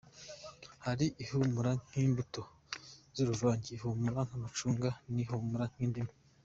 [0.85, 2.41] Hari ihumura nk’imbuto
[3.15, 6.13] z’uruvange, ihumura nk’amacunga n’ihumura nk’indimu.